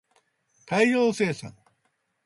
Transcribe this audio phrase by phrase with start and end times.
[0.65, 1.55] 大量生産